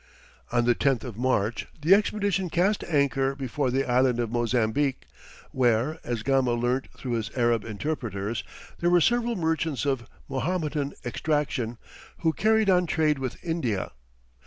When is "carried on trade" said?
12.33-13.19